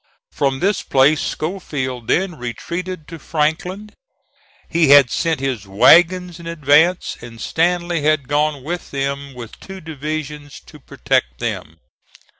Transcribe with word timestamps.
From 0.31 0.61
this 0.61 0.81
place 0.81 1.21
Schofield 1.21 2.07
then 2.07 2.33
retreated 2.33 3.07
to 3.09 3.19
Franklin. 3.19 3.91
He 4.67 4.89
had 4.89 5.11
sent 5.11 5.39
his 5.39 5.67
wagons 5.67 6.39
in 6.39 6.47
advance, 6.47 7.17
and 7.21 7.39
Stanley 7.39 8.01
had 8.01 8.27
gone 8.27 8.63
with 8.63 8.89
them 8.89 9.35
with 9.35 9.59
two 9.59 9.79
divisions 9.79 10.59
to 10.65 10.79
protect 10.79 11.37
them. 11.37 11.77